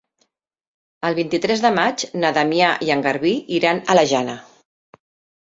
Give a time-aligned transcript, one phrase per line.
[1.09, 4.39] El vint-i-tres de maig na Damià i en Garbí iran a la Jana.